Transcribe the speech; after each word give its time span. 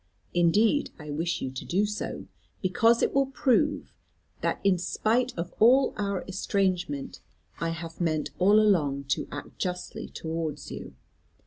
Indeed 0.33 0.89
I 0.97 1.11
wish 1.11 1.43
you 1.43 1.51
to 1.51 1.63
do 1.63 1.85
so, 1.85 2.25
because 2.59 3.03
it 3.03 3.13
will 3.13 3.27
prove 3.27 3.93
that 4.41 4.59
in 4.63 4.79
spite 4.79 5.31
of 5.37 5.53
all 5.59 5.93
our 5.95 6.23
estrangement, 6.27 7.19
I 7.59 7.69
have 7.69 8.01
meant 8.01 8.31
all 8.39 8.59
along 8.59 9.03
to 9.09 9.27
act 9.31 9.59
justly 9.59 10.07
towards 10.07 10.71
you. 10.71 10.95